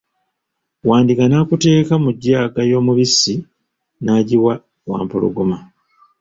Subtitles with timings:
[0.87, 3.35] Wandiga nakuteeka mu jjaaga y'omubisi
[4.03, 4.53] n'agiwa
[4.89, 5.57] Wampologoma.